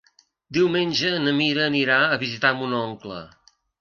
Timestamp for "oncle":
2.81-3.21